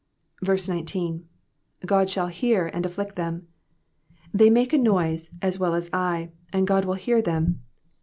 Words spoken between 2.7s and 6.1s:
afflict them," They make a noise as well as